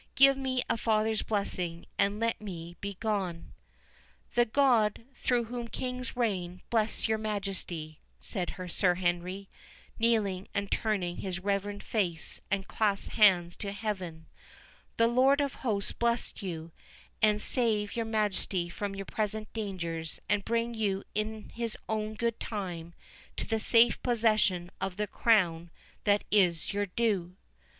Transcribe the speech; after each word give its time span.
Give 0.15 0.35
me 0.35 0.63
a 0.67 0.77
father's 0.77 1.21
blessing, 1.21 1.85
and 1.99 2.19
let 2.19 2.41
me 2.41 2.75
be 2.81 2.95
gone." 2.95 3.53
"The 4.33 4.45
God, 4.45 5.05
through 5.13 5.43
whom 5.43 5.67
kings 5.67 6.17
reign, 6.17 6.63
bless 6.71 7.07
your 7.07 7.19
Majesty," 7.19 7.99
said 8.19 8.55
Sir 8.67 8.95
Henry, 8.95 9.47
kneeling 9.99 10.47
and 10.55 10.71
turning 10.71 11.17
his 11.17 11.39
reverend 11.39 11.83
face 11.83 12.41
and 12.49 12.67
clasped 12.67 13.11
hands 13.13 13.53
up 13.53 13.59
to 13.59 13.71
Heaven—"The 13.73 15.05
Lord 15.07 15.39
of 15.39 15.53
Hosts 15.61 15.91
bless 15.91 16.33
you, 16.41 16.71
and 17.21 17.39
save 17.39 17.95
your 17.95 18.05
Majesty 18.07 18.69
from 18.69 18.95
your 18.95 19.05
present 19.05 19.53
dangers, 19.53 20.19
and 20.27 20.43
bring 20.43 20.73
you 20.73 21.03
in 21.13 21.49
his 21.49 21.77
own 21.87 22.15
good 22.15 22.39
time 22.39 22.95
to 23.37 23.45
the 23.45 23.59
safe 23.59 24.01
possession 24.01 24.71
of 24.81 24.97
the 24.97 25.05
crown 25.05 25.69
that 26.05 26.23
is 26.31 26.73
your 26.73 26.87
due!" 26.87 27.35